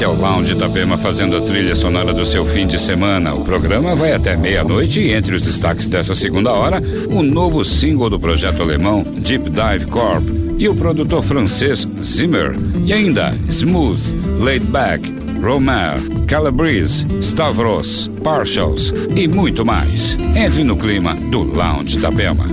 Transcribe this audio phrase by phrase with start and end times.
[0.00, 3.34] Esse é o Lounge Itapema fazendo a trilha sonora do seu fim de semana.
[3.34, 6.80] O programa vai até meia-noite e entre os destaques dessa segunda hora,
[7.10, 10.24] o novo single do projeto alemão Deep Dive Corp
[10.56, 12.56] e o produtor francês Zimmer.
[12.86, 15.02] E ainda Smooth, Laid Back,
[15.42, 20.16] Romer, Calabrese, Stavros, Partials e muito mais.
[20.34, 22.46] Entre no clima do Lounge Itapema.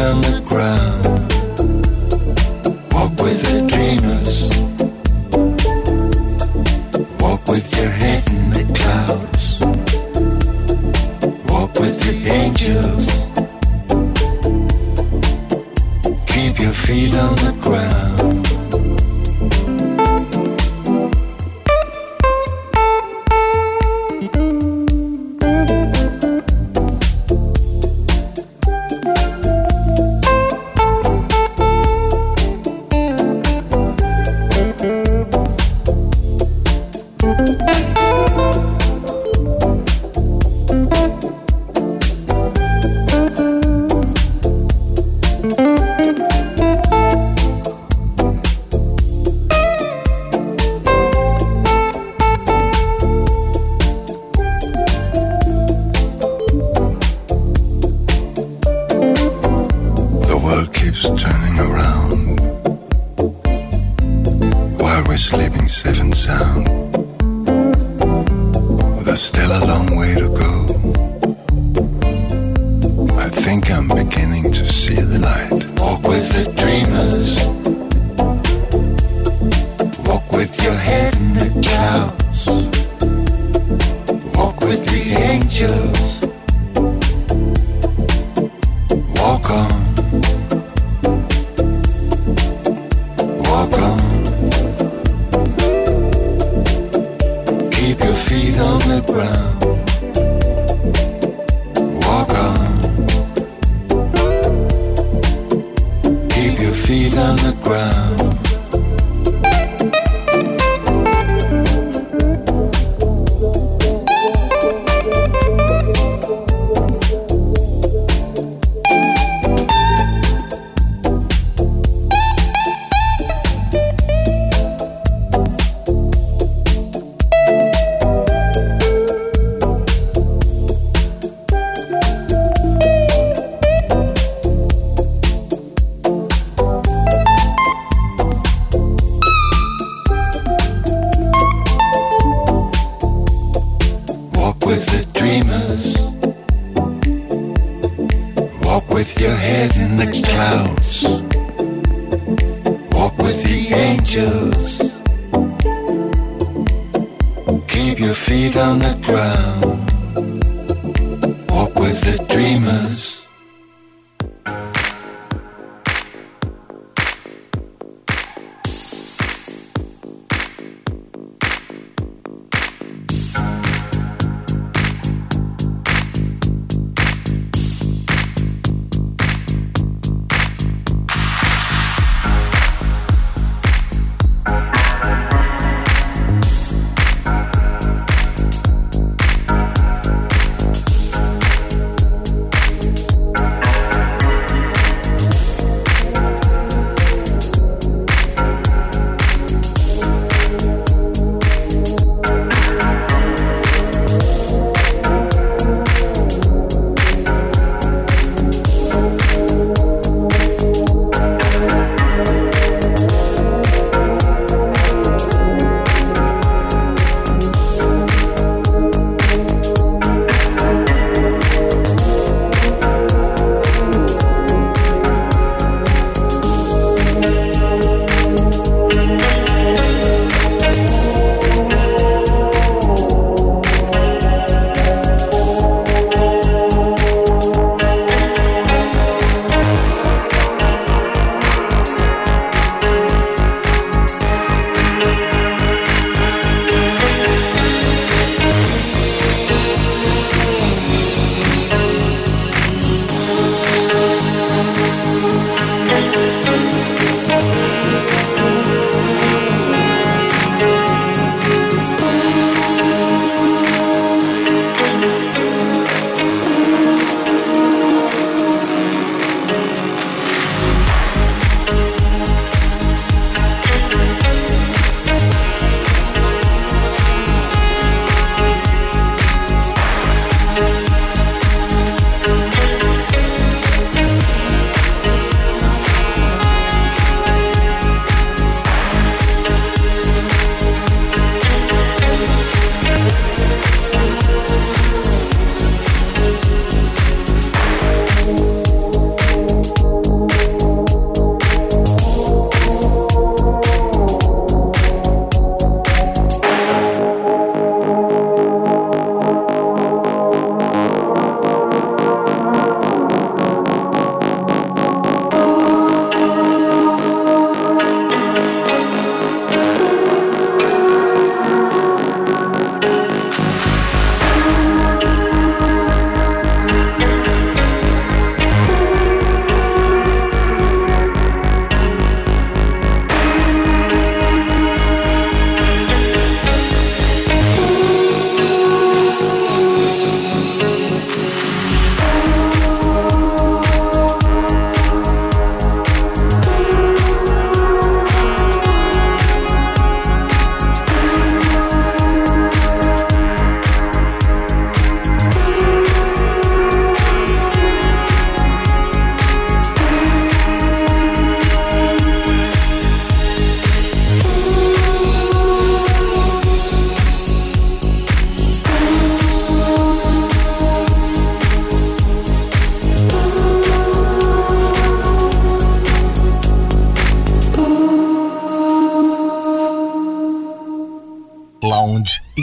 [0.00, 0.77] on the ground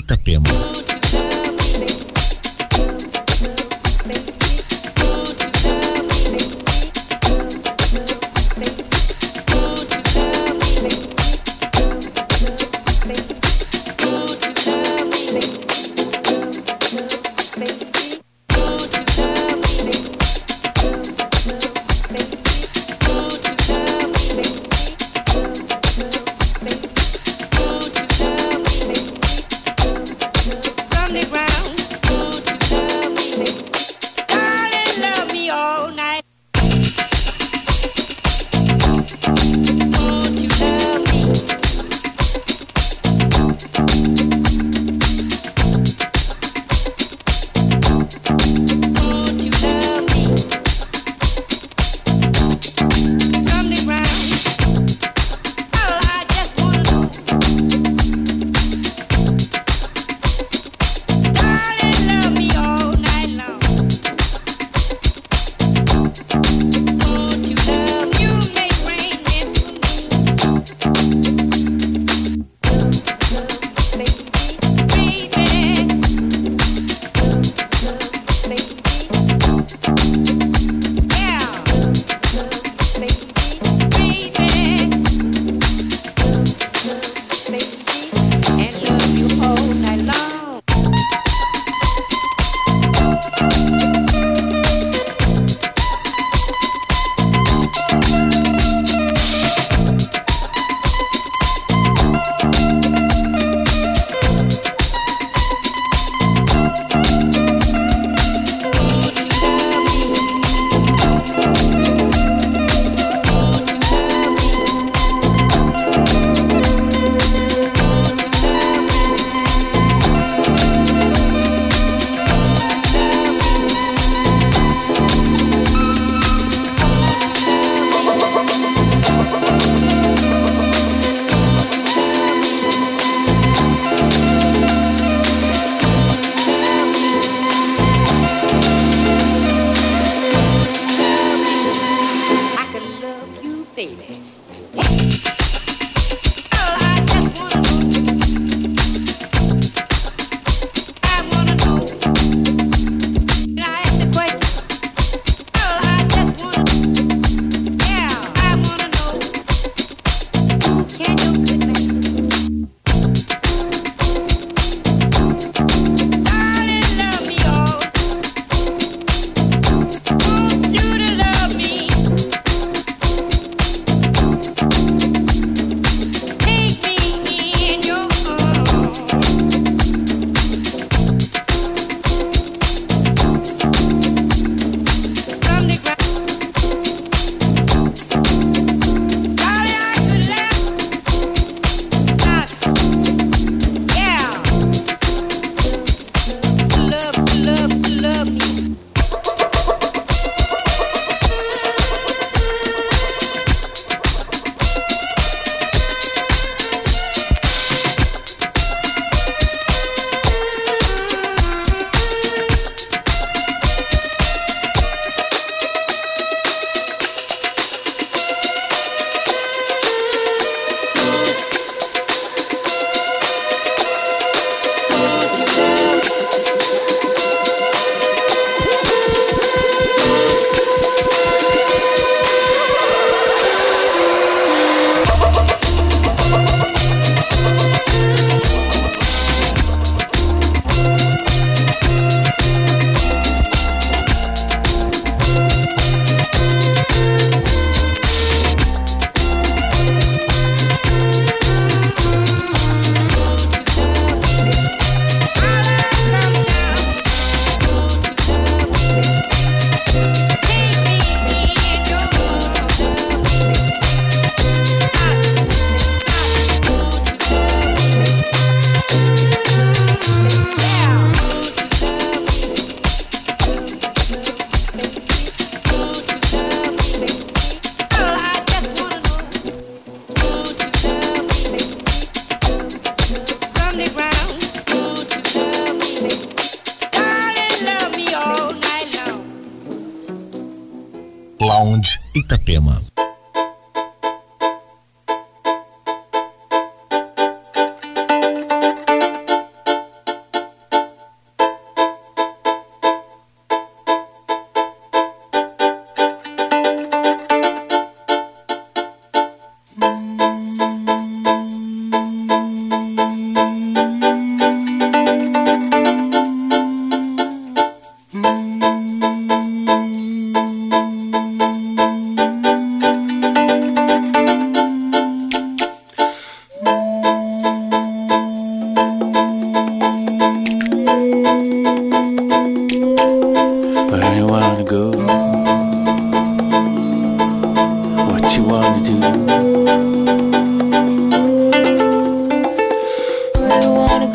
[0.05, 0.84] Itapema.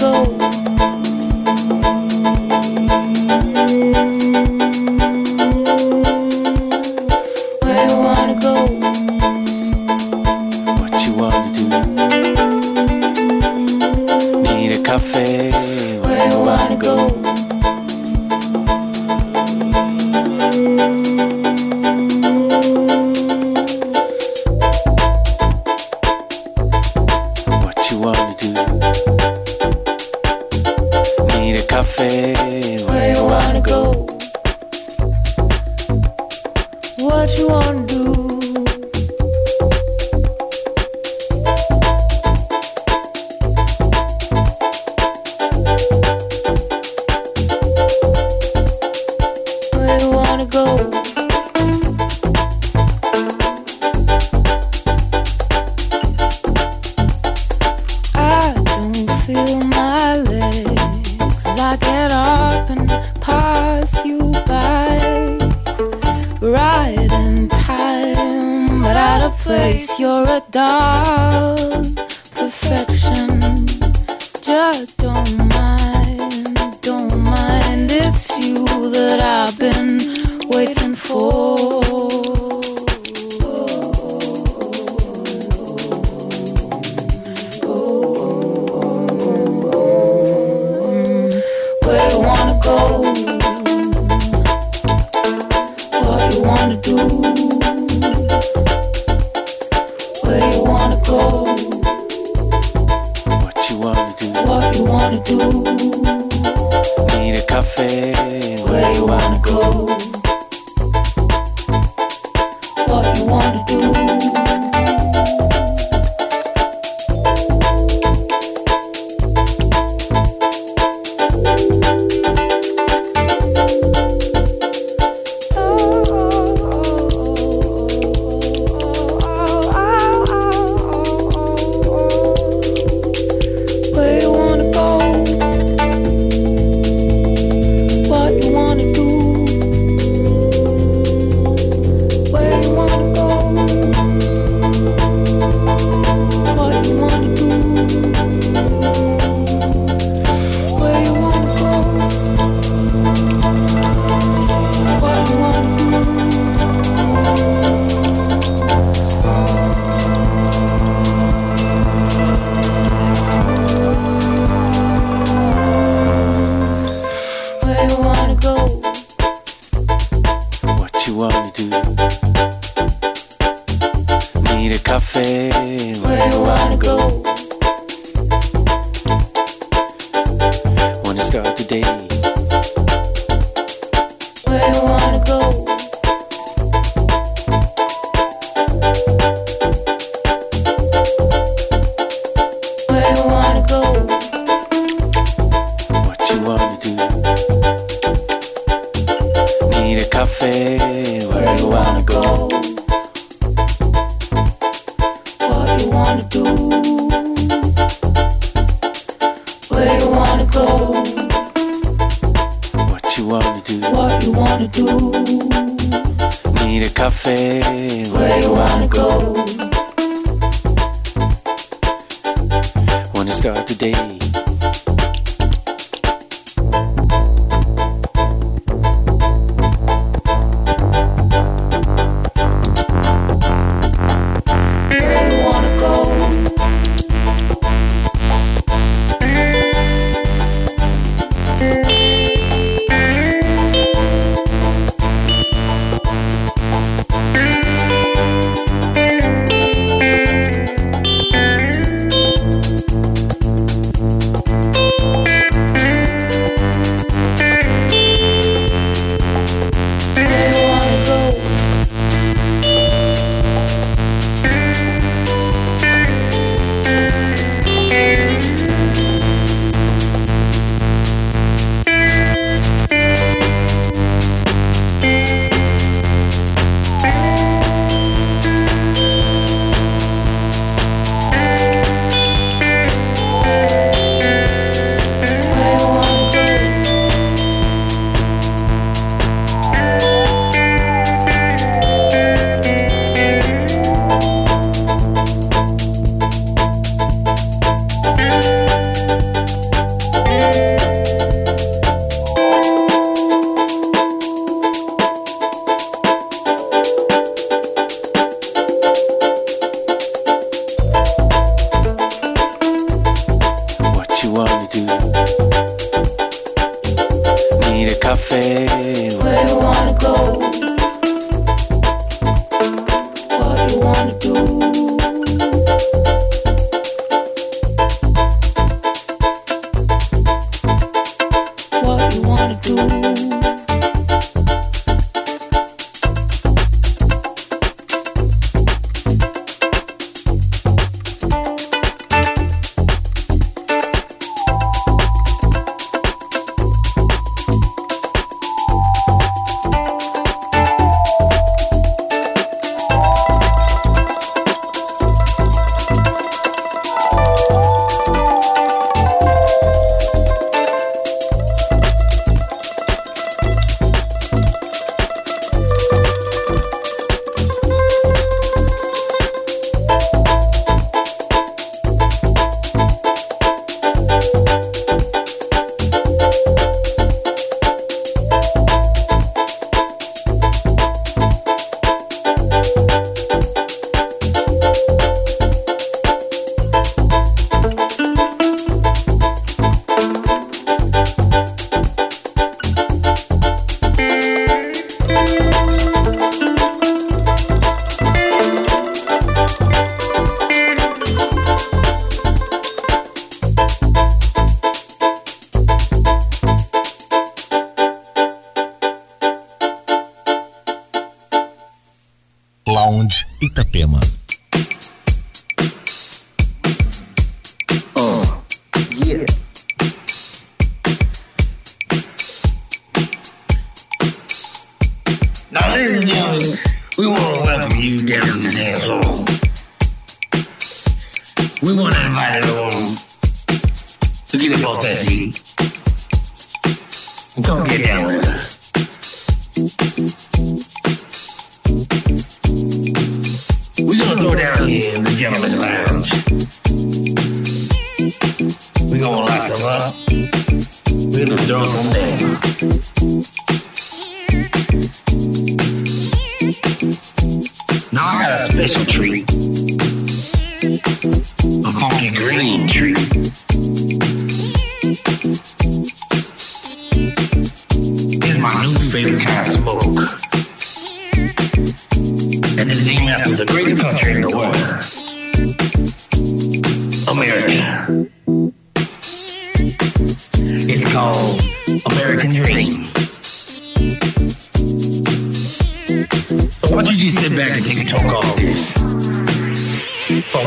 [0.00, 0.99] go.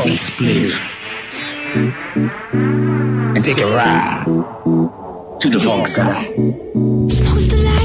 [0.04, 0.78] Peace, please.
[2.54, 4.24] And take a ride
[5.40, 7.83] to the funk side.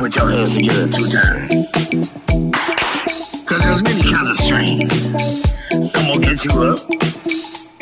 [0.00, 1.52] Put your hands together two times.
[3.44, 4.90] Cause there's many kinds of strains.
[5.92, 6.78] Some will get you up,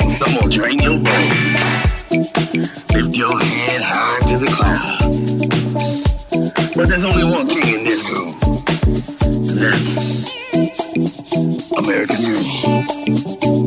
[0.01, 1.31] some will drain your brain.
[2.91, 5.05] Lift your head high to the clouds.
[6.75, 8.37] But there's only one king in this groove.
[9.55, 10.33] That's
[11.77, 13.58] American Dream.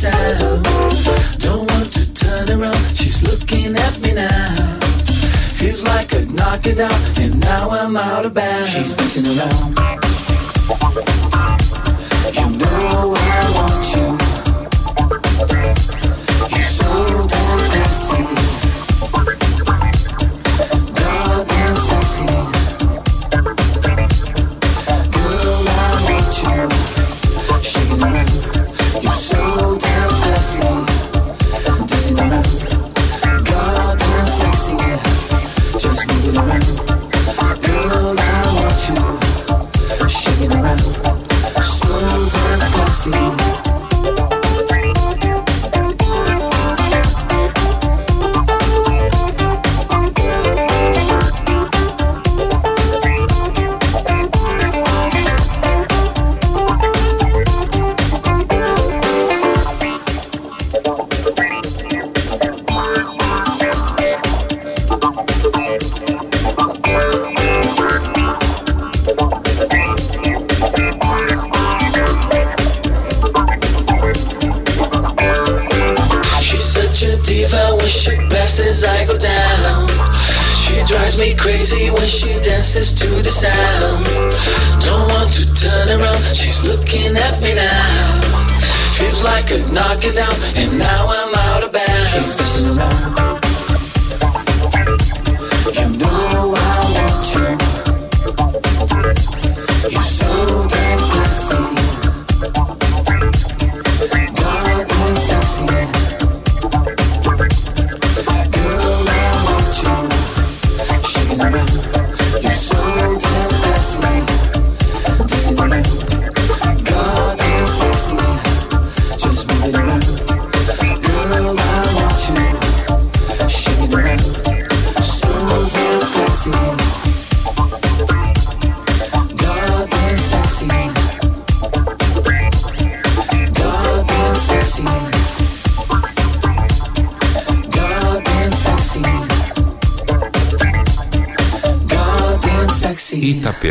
[0.00, 4.78] Don't want to turn around, she's looking at me now.
[5.58, 8.70] Feels like I'd knock it out, and now I'm out of bounds.
[8.70, 9.76] She's dancing around.
[12.32, 13.97] You know I want you.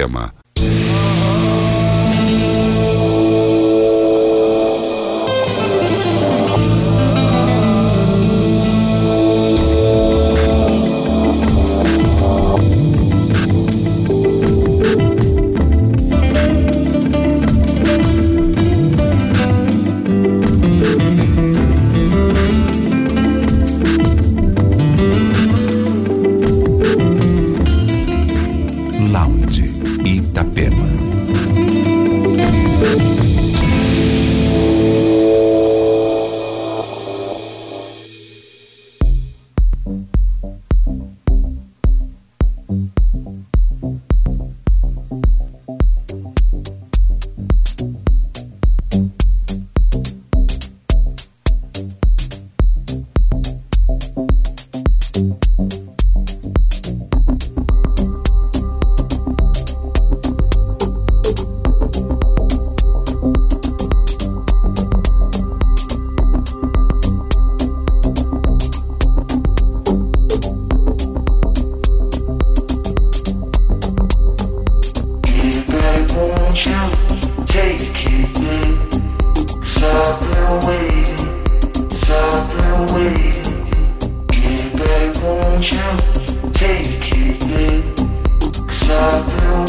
[0.08, 0.37] Itapema.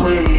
[0.05, 0.38] away.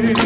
[0.00, 0.21] way.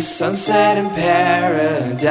[0.00, 2.04] Sunset in paradise.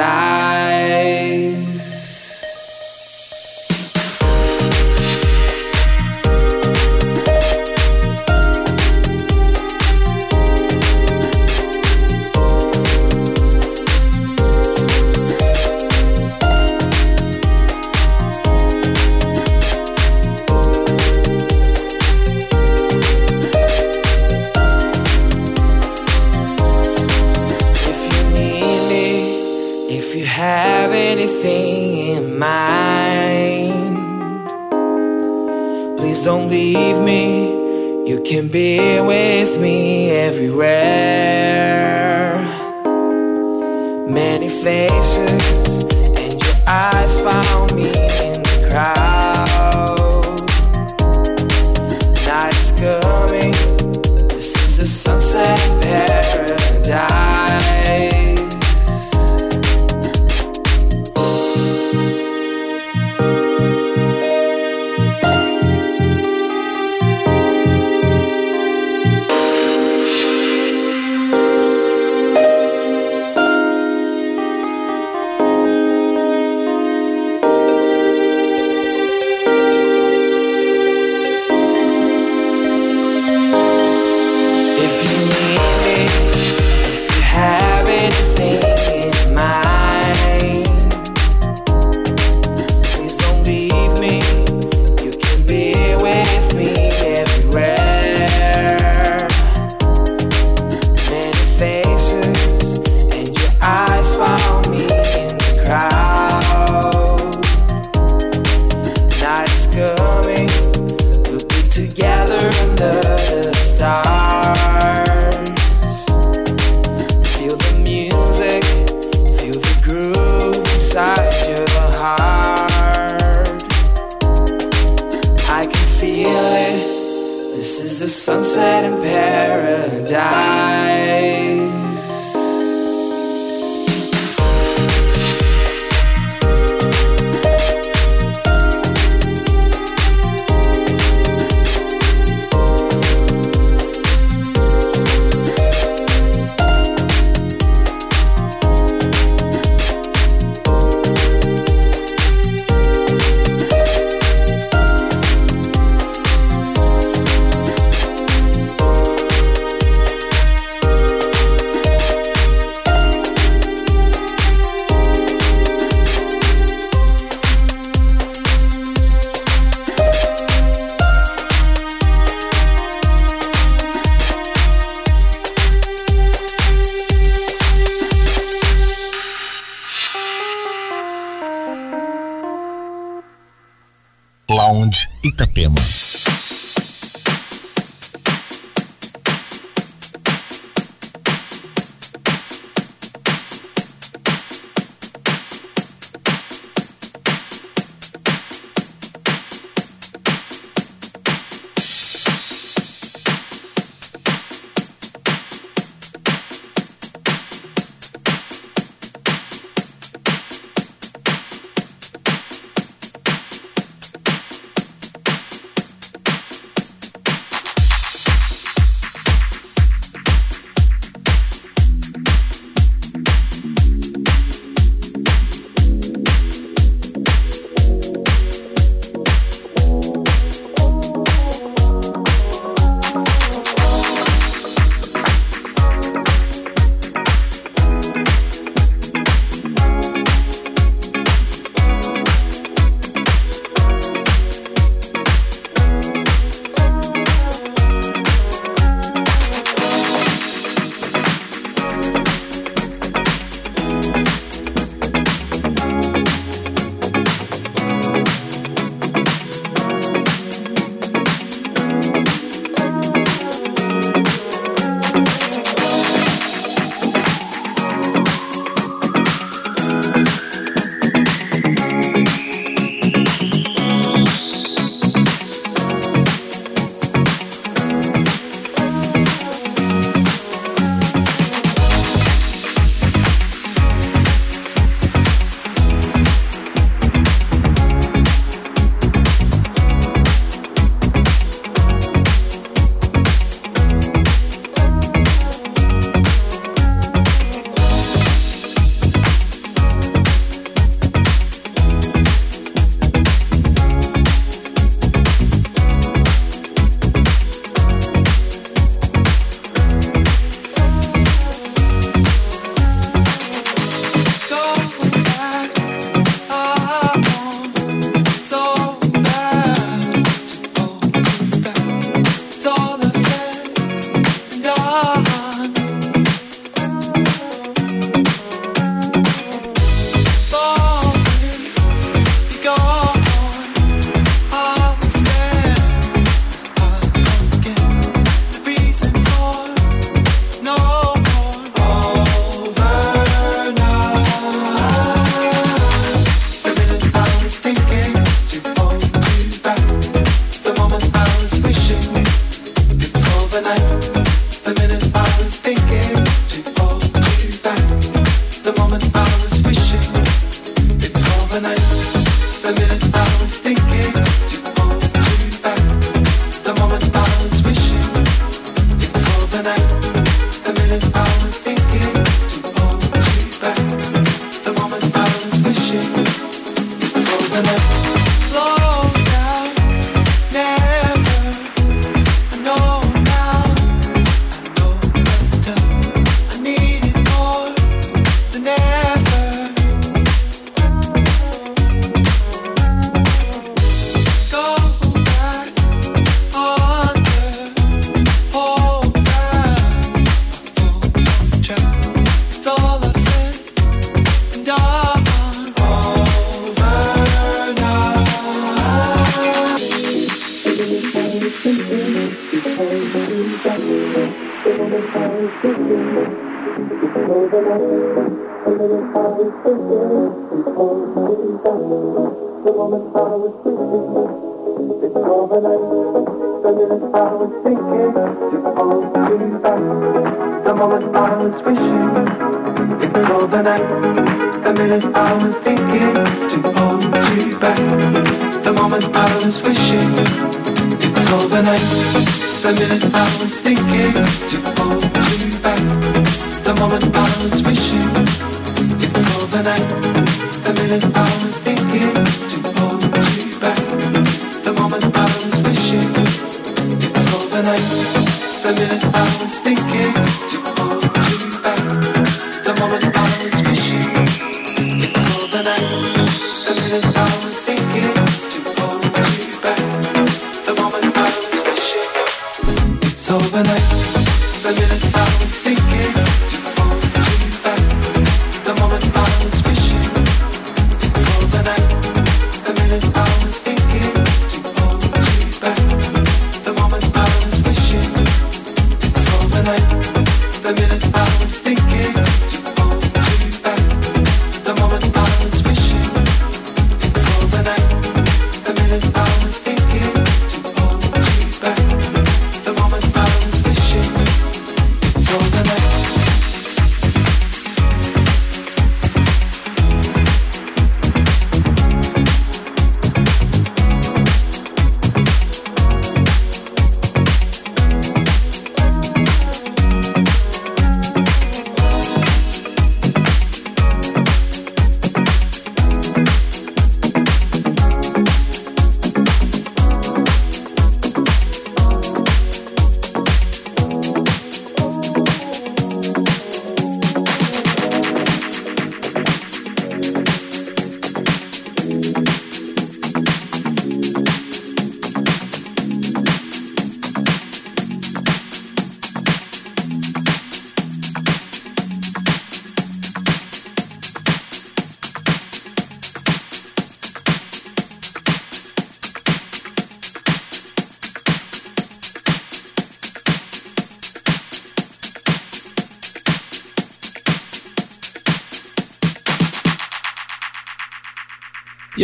[38.24, 41.13] Can be with me everywhere.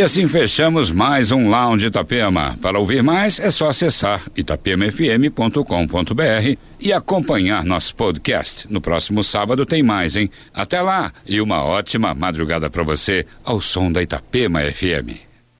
[0.01, 2.57] E assim fechamos mais um Lounge Itapema.
[2.59, 8.65] Para ouvir mais, é só acessar itapemafm.com.br e acompanhar nosso podcast.
[8.67, 10.27] No próximo sábado tem mais, hein?
[10.51, 15.30] Até lá e uma ótima madrugada para você ao som da Itapema FM.